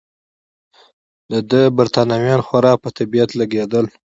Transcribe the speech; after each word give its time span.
د 1.31 1.33
ده 1.49 1.61
بریتانویان 1.77 2.41
خورا 2.47 2.73
په 2.83 2.89
طبیعت 2.97 3.29
لګېدل. 3.39 3.85